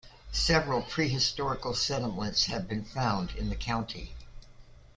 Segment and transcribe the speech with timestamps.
[0.33, 4.15] Several prehistorical settlements have been found in the county.